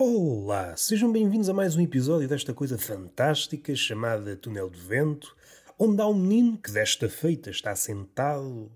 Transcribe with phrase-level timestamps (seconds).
[0.00, 5.36] Olá, sejam bem-vindos a mais um episódio desta coisa fantástica chamada Túnel de Vento,
[5.76, 8.70] onde há um menino que desta feita está sentado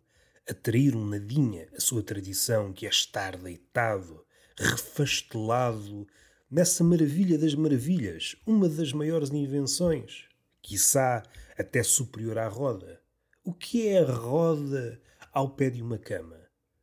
[0.50, 4.26] a trair um nadinha a sua tradição, que é estar deitado,
[4.58, 6.08] refastelado,
[6.50, 10.24] nessa maravilha das maravilhas, uma das maiores invenções,
[10.60, 11.22] quiçá
[11.56, 13.00] até superior à roda.
[13.44, 15.00] O que é a roda
[15.32, 16.40] ao pé de uma cama?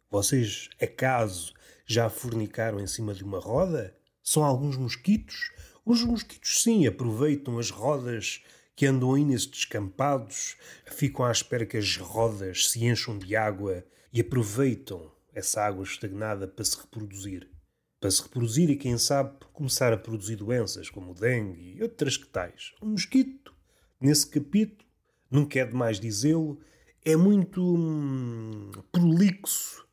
[0.10, 1.54] Vocês, acaso,
[1.85, 3.98] já fornicaram em cima de uma roda?
[4.23, 5.52] São alguns mosquitos?
[5.86, 8.44] Os mosquitos, sim, aproveitam as rodas
[8.76, 10.55] que andam aí nesses descampados,
[10.86, 16.48] ficam à espera que as rodas se encham de água e aproveitam essa água estagnada
[16.48, 17.50] para se reproduzir.
[18.00, 22.15] Para se reproduzir e, quem sabe, começar a produzir doenças como o dengue e outras
[22.15, 22.74] que tais.
[22.82, 23.54] Um mosquito,
[23.99, 24.88] nesse capítulo,
[25.30, 26.60] nunca é demais dizê-lo,
[27.04, 29.86] é muito hum, prolixo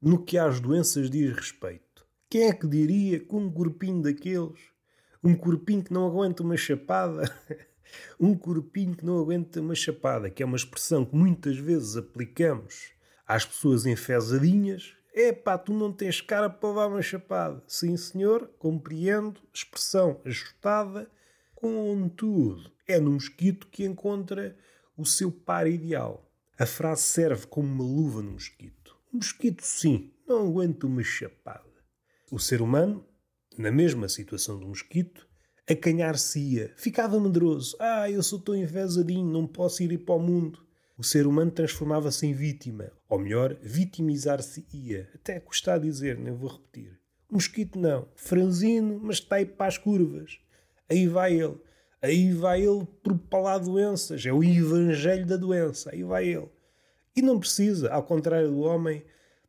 [0.00, 1.91] no que às doenças diz respeito.
[2.32, 4.58] Quem é que diria que um corpinho daqueles,
[5.22, 7.30] um corpinho que não aguenta uma chapada,
[8.18, 12.90] um corpinho que não aguenta uma chapada, que é uma expressão que muitas vezes aplicamos
[13.26, 17.62] às pessoas enfesadinhas, é pá, tu não tens cara para levar uma chapada.
[17.66, 21.10] Sim, senhor, compreendo, expressão ajustada,
[21.54, 24.56] contudo, é no mosquito que encontra
[24.96, 26.26] o seu par ideal.
[26.58, 28.96] A frase serve como uma luva no mosquito.
[29.12, 31.71] O mosquito, sim, não aguenta uma chapada.
[32.32, 33.06] O ser humano,
[33.58, 35.28] na mesma situação do mosquito,
[35.68, 37.76] acanhar-se-ia, ficava medroso.
[37.78, 40.66] Ah, eu sou tão enfesadinho, não posso ir para o mundo.
[40.96, 45.10] O ser humano transformava-se em vítima, ou melhor, vitimizar-se-ia.
[45.14, 46.98] Até custar dizer, nem vou repetir.
[47.28, 50.38] O mosquito não, franzino, mas está aí para as curvas.
[50.88, 51.60] Aí vai ele.
[52.00, 54.24] Aí vai ele propalar doenças.
[54.24, 55.90] É o evangelho da doença.
[55.92, 56.48] Aí vai ele.
[57.14, 59.04] E não precisa, ao contrário do homem,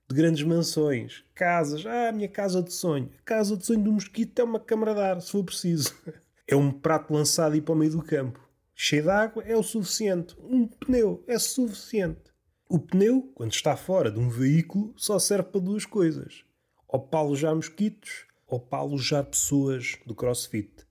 [0.09, 1.85] de grandes mansões, casas.
[1.85, 3.09] Ah, a minha casa de sonho.
[3.19, 5.93] A casa de sonho do mosquito é uma câmara de ar, se for preciso.
[6.45, 8.37] É um prato lançado e para o meio do campo.
[8.75, 10.35] Cheio de água é o suficiente.
[10.41, 12.33] Um pneu é suficiente.
[12.67, 16.43] O pneu, quando está fora de um veículo, só serve para duas coisas:
[16.85, 20.85] ou para alojar mosquitos ou para alojar pessoas do crossfit.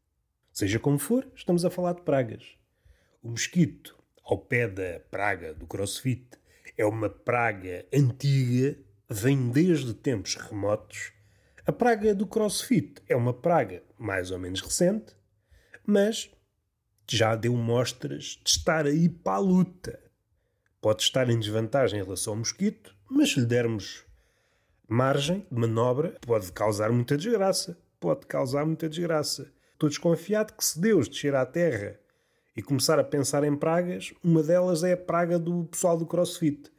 [0.53, 2.57] Seja como for, estamos a falar de pragas.
[3.23, 6.27] O mosquito, ao pé da praga do crossfit,
[6.77, 8.79] é uma praga antiga
[9.13, 11.13] vem desde tempos remotos.
[11.67, 15.15] A praga do crossfit é uma praga mais ou menos recente,
[15.87, 16.31] mas
[17.09, 20.01] já deu mostras de estar aí para a luta.
[20.81, 24.05] Pode estar em desvantagem em relação ao mosquito, mas se lhe dermos
[24.89, 27.79] margem de manobra, pode causar muita desgraça.
[28.01, 29.53] Pode causar muita desgraça.
[29.75, 32.01] Estou desconfiado que se Deus descer à Terra
[32.57, 36.72] e começar a pensar em pragas, uma delas é a praga do pessoal do crossfit.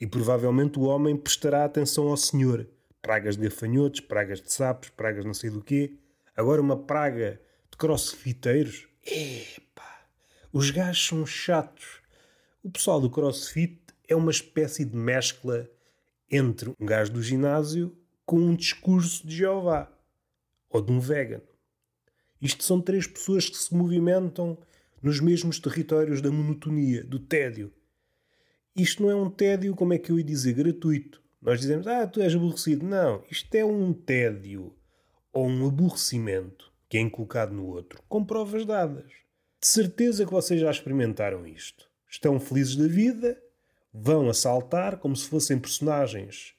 [0.00, 2.68] E provavelmente o homem prestará atenção ao Senhor.
[3.00, 5.94] Pragas de gafanhotos, pragas de sapos, pragas não sei do quê.
[6.36, 7.40] Agora uma praga
[7.70, 8.86] de crossfiteiros.
[9.04, 10.06] Epá!
[10.52, 12.00] Os gajos são chatos.
[12.62, 15.68] O pessoal do crossfit é uma espécie de mescla
[16.30, 19.90] entre um gajo do ginásio com um discurso de Jeová.
[20.68, 21.40] Ou de um vegan.
[22.40, 24.58] Isto são três pessoas que se movimentam
[25.02, 27.72] nos mesmos territórios da monotonia, do tédio.
[28.76, 31.22] Isto não é um tédio, como é que eu ia dizer, gratuito.
[31.40, 32.84] Nós dizemos, ah, tu és aborrecido.
[32.84, 34.74] Não, isto é um tédio
[35.32, 39.10] ou um aborrecimento que é inculcado no outro, com provas dadas.
[39.60, 41.88] De certeza que vocês já experimentaram isto.
[42.08, 43.40] Estão felizes da vida,
[43.92, 46.54] vão assaltar como se fossem personagens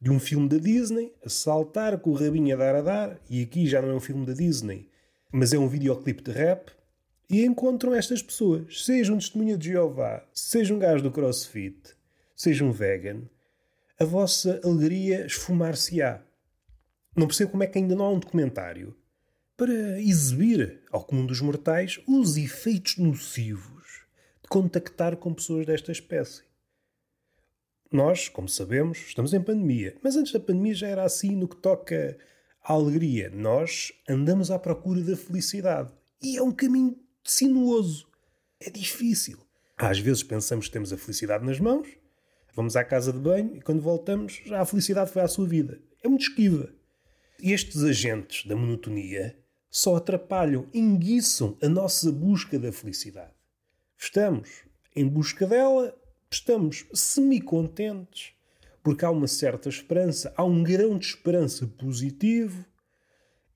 [0.00, 3.66] de um filme da Disney, assaltar com o rabinho a dar a dar, e aqui
[3.66, 4.88] já não é um filme da Disney,
[5.30, 6.72] mas é um videoclipe de rap,
[7.32, 11.96] e encontram estas pessoas, seja um testemunho de Jeová, seja um gajo do crossfit,
[12.36, 13.22] seja um vegan,
[13.98, 16.22] a vossa alegria esfumar-se-á.
[17.16, 18.94] Não percebo como é que ainda não há um documentário
[19.56, 24.02] para exibir ao comum dos mortais os efeitos nocivos
[24.42, 26.42] de contactar com pessoas desta espécie.
[27.90, 31.56] Nós, como sabemos, estamos em pandemia, mas antes da pandemia já era assim no que
[31.56, 32.18] toca
[32.62, 33.30] à alegria.
[33.30, 35.92] Nós andamos à procura da felicidade.
[36.22, 38.06] E é um caminho sinuoso.
[38.60, 39.38] É difícil.
[39.76, 41.88] Às vezes pensamos que temos a felicidade nas mãos,
[42.54, 45.80] vamos à casa de banho e quando voltamos já a felicidade foi à sua vida.
[46.02, 46.72] É muito esquiva.
[47.40, 49.36] E estes agentes da monotonia
[49.70, 53.32] só atrapalham, enguiçam a nossa busca da felicidade.
[53.98, 54.50] Estamos
[54.94, 55.96] em busca dela,
[56.30, 58.32] estamos semi-contentes,
[58.82, 62.64] porque há uma certa esperança, há um grão de esperança positivo,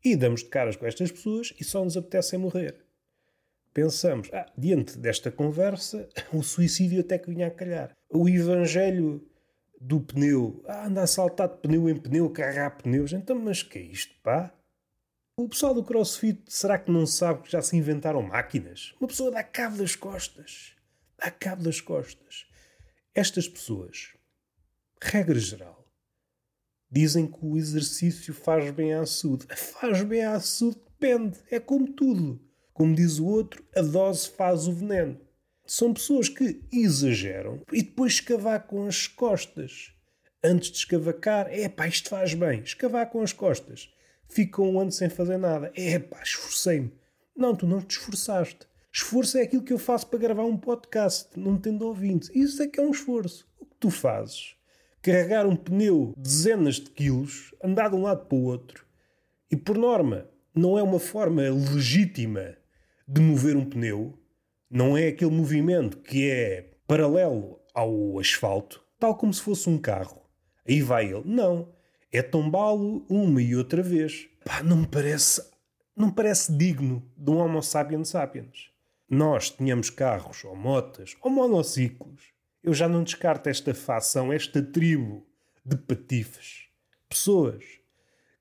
[0.02, 2.85] e damos de caras com estas pessoas e só nos apetece morrer
[3.76, 7.94] pensamos, ah, diante desta conversa, o suicídio até que vinha a calhar.
[8.08, 9.22] O evangelho
[9.78, 13.78] do pneu, ah, anda a saltar de pneu em pneu, carregar pneus, então, mas que
[13.78, 14.50] é isto, pá?
[15.36, 18.94] O pessoal do CrossFit, será que não sabe que já se inventaram máquinas?
[18.98, 20.74] Uma pessoa dá cabo das costas.
[21.18, 22.46] Dá cabo das costas.
[23.14, 24.14] Estas pessoas,
[25.02, 25.84] regra geral,
[26.90, 29.46] dizem que o exercício faz bem à saúde.
[29.54, 31.38] Faz bem à saúde, depende.
[31.50, 32.45] É como tudo.
[32.76, 35.18] Como diz o outro, a dose faz o veneno.
[35.64, 39.94] São pessoas que exageram e depois escavacam as costas.
[40.44, 42.60] Antes de escavacar, é pá, isto faz bem.
[42.60, 43.90] Escavacam as costas.
[44.28, 45.72] Ficam um ano sem fazer nada.
[45.74, 46.92] É pá, esforcei-me.
[47.34, 48.66] Não, tu não te esforçaste.
[48.92, 52.28] Esforço é aquilo que eu faço para gravar um podcast, não tendo ouvintes.
[52.34, 53.48] Isso é que é um esforço.
[53.58, 54.54] O que tu fazes?
[55.00, 58.84] Carregar um pneu dezenas de quilos, andar de um lado para o outro.
[59.50, 62.54] E por norma, não é uma forma legítima
[63.06, 64.18] de mover um pneu,
[64.68, 70.22] não é aquele movimento que é paralelo ao asfalto, tal como se fosse um carro.
[70.66, 71.22] Aí vai ele.
[71.24, 71.72] Não.
[72.10, 74.28] É tombá-lo uma e outra vez.
[74.44, 75.42] Pá, não me parece.
[75.94, 78.70] Não parece digno de um Homo sapiens sapiens.
[79.08, 82.32] Nós tínhamos carros, ou motas, ou monociclos.
[82.62, 85.24] Eu já não descarto esta facção, esta tribo
[85.64, 86.66] de patifes.
[87.08, 87.64] Pessoas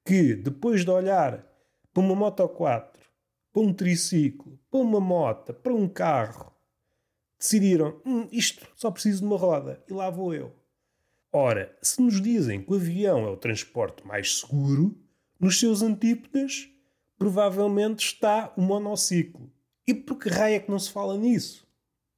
[0.03, 1.45] que, depois de olhar
[1.93, 2.94] para uma moto 4,
[3.55, 6.51] para um triciclo, para uma moto, para um carro,
[7.39, 10.53] decidiram: hum, isto só preciso de uma roda e lá vou eu.
[11.31, 14.97] Ora, se nos dizem que o avião é o transporte mais seguro,
[15.39, 16.69] nos seus antípodas
[17.17, 19.49] provavelmente está o monociclo.
[19.87, 21.65] E por que raio é que não se fala nisso?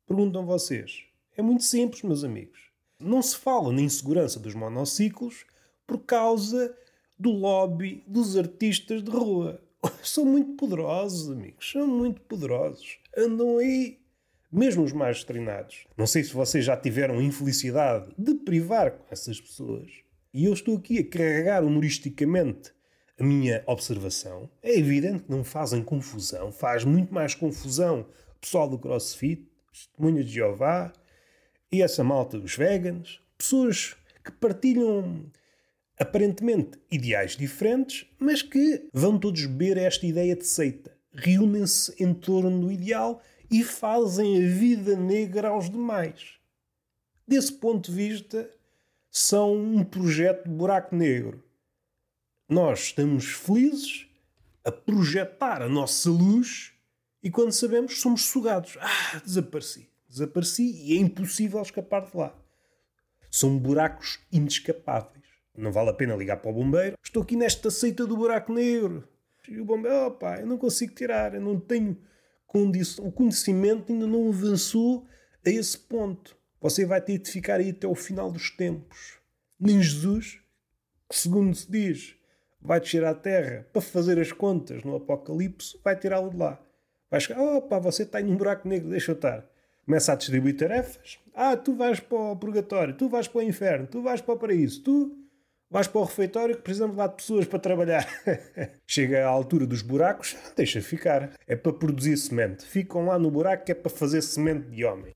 [0.08, 1.04] Perguntam vocês.
[1.36, 2.72] É muito simples, meus amigos.
[3.00, 5.46] Não se fala na insegurança dos monociclos
[5.86, 6.76] por causa
[7.20, 9.62] do lobby dos artistas de rua.
[10.04, 11.72] São muito poderosos, amigos.
[11.72, 12.98] São muito poderosos.
[13.16, 14.00] Andam aí,
[14.52, 15.86] mesmo os mais treinados.
[15.98, 19.90] Não sei se vocês já tiveram a infelicidade de privar com essas pessoas.
[20.34, 22.72] E eu estou aqui a carregar humoristicamente
[23.20, 24.50] a minha observação.
[24.62, 26.52] É evidente que não fazem confusão.
[26.52, 30.94] Faz muito mais confusão o pessoal do CrossFit, testemunhas de Jeová
[31.72, 33.22] e essa malta dos veganos.
[33.38, 35.26] Pessoas que partilham
[36.00, 40.96] aparentemente ideais diferentes, mas que vão todos beber esta ideia de seita.
[41.12, 46.36] Reúnem-se em torno do ideal e fazem a vida negra aos demais.
[47.28, 48.50] Desse ponto de vista,
[49.10, 51.44] são um projeto de buraco negro.
[52.48, 54.08] Nós estamos felizes
[54.64, 56.74] a projetar a nossa luz
[57.24, 58.78] e quando sabemos somos sugados.
[58.80, 59.90] Ah, desapareci.
[60.08, 62.34] Desapareci e é impossível escapar de lá.
[63.30, 65.17] São buracos inescapáveis.
[65.58, 66.96] Não vale a pena ligar para o bombeiro.
[67.04, 69.08] Estou aqui nesta seita do buraco negro.
[69.50, 71.98] E o bombeiro, opá, eu não consigo tirar, eu não tenho
[72.46, 73.08] condição.
[73.08, 75.08] O conhecimento ainda não avançou
[75.44, 76.38] a esse ponto.
[76.62, 79.18] Você vai ter de ficar aí até o final dos tempos.
[79.60, 80.40] Nem Jesus,
[81.10, 82.16] que segundo se diz,
[82.62, 86.62] vai descer à terra para fazer as contas no Apocalipse, vai tirá-lo de lá.
[87.10, 89.44] Vai chegar, opa, você está em um buraco negro, deixa eu estar.
[89.86, 91.18] Começa a distribuir tarefas.
[91.34, 94.38] Ah, tu vais para o purgatório, tu vais para o inferno, tu vais para o
[94.38, 95.27] paraíso, tu
[95.70, 98.08] Vais para o refeitório que precisamos lá de pessoas para trabalhar.
[98.88, 101.34] Chega à altura dos buracos, deixa ficar.
[101.46, 102.66] É para produzir semente.
[102.66, 105.14] Ficam lá no buraco que é para fazer semente de homem.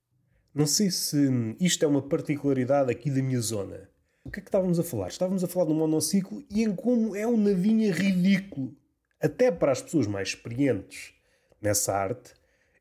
[0.54, 1.18] Não sei se
[1.58, 3.90] isto é uma particularidade aqui da minha zona.
[4.26, 5.08] O que é que estávamos a falar?
[5.08, 8.76] Estávamos a falar do monociclo e em como é um navinha ridículo.
[9.22, 11.14] Até para as pessoas mais experientes
[11.62, 12.34] nessa arte,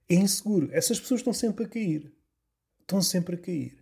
[0.09, 0.69] é inseguro.
[0.73, 2.13] Essas pessoas estão sempre a cair.
[2.81, 3.79] Estão sempre a cair.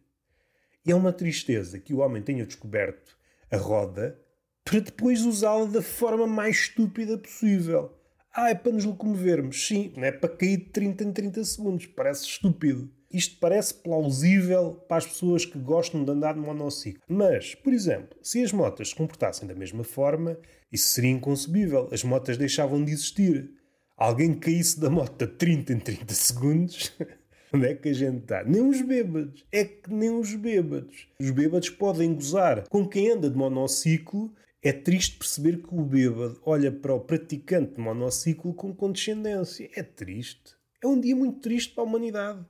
[0.84, 3.17] E é uma tristeza que o homem tenha descoberto
[3.50, 4.18] a roda
[4.64, 7.98] para depois usá-la da forma mais estúpida possível.
[8.34, 9.66] Ah, é para nos locomovermos.
[9.66, 11.86] Sim, não é para cair de 30 em 30 segundos.
[11.86, 12.90] Parece estúpido.
[13.10, 17.02] Isto parece plausível para as pessoas que gostam de andar de monociclo.
[17.08, 20.38] Mas, por exemplo, se as motas se comportassem da mesma forma,
[20.70, 21.88] isso seria inconcebível.
[21.90, 23.50] As motas deixavam de existir.
[23.96, 26.92] Alguém caísse da moto a 30 em 30 segundos
[27.52, 28.44] Onde é que a gente está?
[28.44, 29.44] Nem os bêbados.
[29.50, 31.08] É que nem os bêbados.
[31.18, 32.68] Os bêbados podem gozar.
[32.68, 37.74] Com quem anda de monociclo, é triste perceber que o bêbado olha para o praticante
[37.74, 39.70] de monociclo com condescendência.
[39.74, 40.56] É triste.
[40.82, 42.44] É um dia muito triste para a humanidade.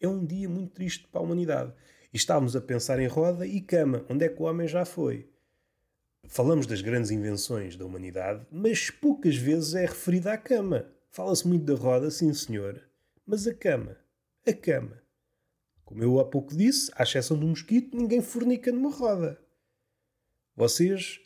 [0.00, 1.72] É um dia muito triste para a humanidade.
[2.12, 4.06] E estávamos a pensar em roda e cama.
[4.08, 5.28] Onde é que o homem já foi?
[6.26, 10.86] Falamos das grandes invenções da humanidade, mas poucas vezes é referida à cama.
[11.10, 12.80] Fala-se muito da roda, sim senhor,
[13.26, 14.03] mas a cama
[14.46, 15.02] a cama.
[15.84, 19.38] Como eu há pouco disse, à exceção do mosquito, ninguém fornica numa roda.
[20.56, 21.20] Vocês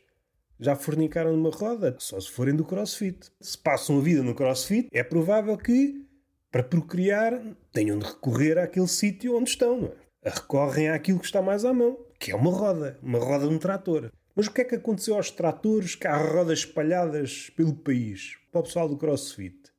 [0.59, 1.97] já fornicaram numa roda?
[1.99, 3.31] Só se forem do crossfit.
[3.41, 6.07] Se passam a vida no crossfit, é provável que,
[6.51, 7.41] para procriar,
[7.73, 9.81] tenham de recorrer àquele sítio onde estão.
[9.81, 10.31] Não é?
[10.31, 12.99] Recorrem àquilo que está mais à mão, que é uma roda.
[13.03, 14.13] Uma roda de um trator.
[14.35, 18.61] Mas o que é que aconteceu aos tratores que há rodas espalhadas pelo país, para
[18.61, 19.73] o pessoal do CrossFit?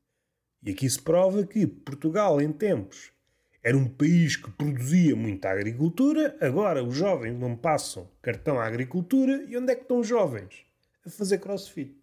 [0.62, 3.14] E aqui se prova que Portugal, em tempos,
[3.70, 9.46] era um país que produzia muita agricultura, agora os jovens não passam cartão à agricultura,
[9.48, 10.66] e onde é que estão os jovens?
[11.06, 11.96] A fazer crossfit.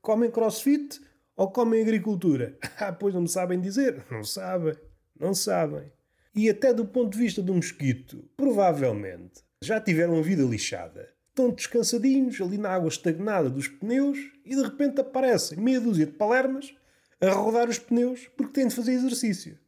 [0.00, 1.00] Comem crossfit
[1.36, 2.58] ou comem agricultura?
[2.76, 4.04] Ah, pois não me sabem dizer.
[4.10, 4.74] Não sabem.
[5.16, 5.92] Não sabem.
[6.34, 11.50] E até do ponto de vista do mosquito, provavelmente já tiveram a vida lixada estão
[11.50, 16.74] descansadinhos ali na água estagnada dos pneus e de repente aparecem meia dúzia de palermas
[17.20, 19.61] a rodar os pneus porque têm de fazer exercício.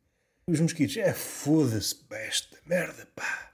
[0.47, 3.53] Os mosquitos, é foda-se, besta, merda, pá.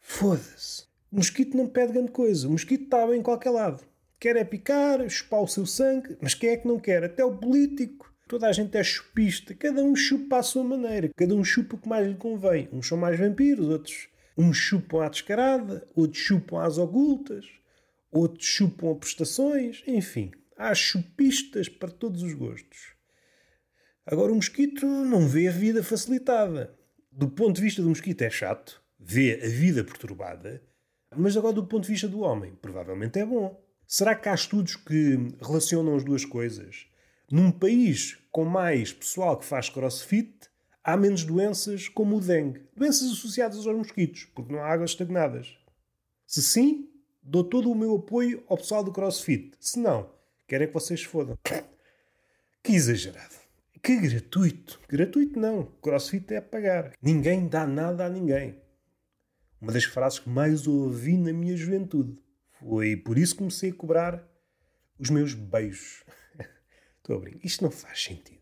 [0.00, 0.84] Foda-se.
[1.12, 2.48] O mosquito não pede grande coisa.
[2.48, 3.84] O mosquito está bem em qualquer lado.
[4.18, 7.04] Quer é picar, chupar o seu sangue, mas quem é que não quer?
[7.04, 8.12] Até o político.
[8.26, 9.54] Toda a gente é chupista.
[9.54, 11.10] Cada um chupa à sua maneira.
[11.14, 12.68] Cada um chupa o que mais lhe convém.
[12.72, 17.46] Uns são mais vampiros, outros Uns chupam à descarada, outros chupam às ocultas,
[18.10, 22.93] outros chupam a prestações, enfim, há chupistas para todos os gostos.
[24.06, 26.74] Agora, o mosquito não vê a vida facilitada.
[27.10, 30.62] Do ponto de vista do mosquito, é chato, vê a vida perturbada,
[31.16, 33.62] mas agora, do ponto de vista do homem, provavelmente é bom.
[33.86, 36.86] Será que há estudos que relacionam as duas coisas?
[37.30, 40.50] Num país com mais pessoal que faz crossfit,
[40.82, 42.62] há menos doenças como o dengue.
[42.76, 45.56] Doenças associadas aos mosquitos, porque não há águas estagnadas.
[46.26, 46.90] Se sim,
[47.22, 49.52] dou todo o meu apoio ao pessoal do CrossFit.
[49.60, 50.10] Se não,
[50.46, 51.38] querem que vocês fodam.
[52.62, 53.43] Que exagerado.
[53.84, 54.80] Que gratuito.
[54.88, 55.66] Gratuito não.
[55.82, 56.94] CrossFit é pagar.
[57.02, 58.58] Ninguém dá nada a ninguém.
[59.60, 62.18] Uma das frases que mais ouvi na minha juventude.
[62.52, 64.26] Foi por isso que comecei a cobrar
[64.98, 66.02] os meus beijos.
[66.96, 67.44] Estou a brincar.
[67.44, 68.40] Isto não faz sentido.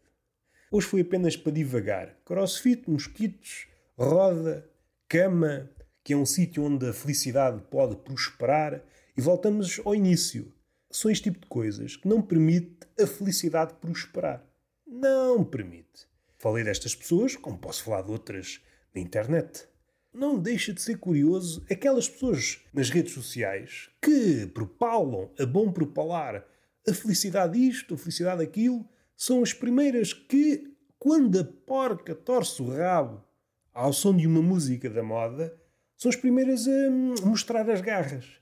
[0.70, 2.16] Hoje foi apenas para divagar.
[2.25, 3.66] Crossfit, mosquitos,
[3.99, 4.70] roda,
[5.08, 5.68] cama,
[6.04, 8.80] que é um sítio onde a felicidade pode prosperar,
[9.16, 10.54] e voltamos ao início.
[10.88, 14.51] São este tipo de coisas que não permite a felicidade prosperar.
[14.94, 16.06] Não permite.
[16.37, 18.61] Falei destas pessoas, como posso falar de outras
[18.94, 19.66] na internet.
[20.12, 26.46] Não deixa de ser curioso aquelas pessoas nas redes sociais que propalam, a bom propalar,
[26.87, 32.68] a felicidade isto, a felicidade aquilo, são as primeiras que, quando a porca torce o
[32.68, 33.25] rabo
[33.72, 35.58] ao som de uma música da moda,
[35.96, 36.90] são as primeiras a
[37.25, 38.41] mostrar as garras.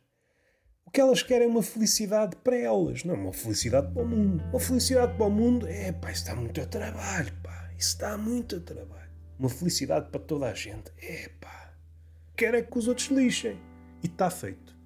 [0.90, 4.42] O que elas querem é uma felicidade para elas, não uma felicidade para o mundo.
[4.50, 8.61] Uma felicidade para o mundo é pá, isso dá muito trabalho, pá, isso dá muito
[8.61, 9.09] trabalho.
[9.38, 11.73] Uma felicidade para toda a gente, é pá,
[12.37, 13.56] quer é que os outros lixem.
[14.02, 14.76] E está feito.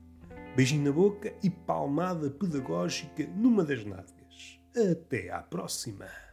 [0.54, 4.60] Beijinho na boca e palmada pedagógica numa das nádegas.
[4.76, 6.23] Até à próxima!